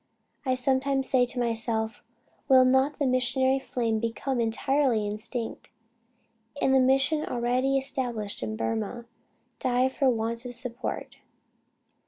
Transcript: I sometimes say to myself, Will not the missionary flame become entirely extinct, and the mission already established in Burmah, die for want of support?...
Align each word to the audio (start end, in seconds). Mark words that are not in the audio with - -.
I 0.47 0.55
sometimes 0.55 1.07
say 1.07 1.27
to 1.27 1.37
myself, 1.39 2.01
Will 2.47 2.65
not 2.65 2.97
the 2.97 3.05
missionary 3.05 3.59
flame 3.59 3.99
become 3.99 4.41
entirely 4.41 5.07
extinct, 5.07 5.69
and 6.59 6.73
the 6.73 6.79
mission 6.79 7.23
already 7.23 7.77
established 7.77 8.41
in 8.41 8.55
Burmah, 8.57 9.05
die 9.59 9.89
for 9.89 10.09
want 10.09 10.43
of 10.43 10.55
support?... 10.55 11.17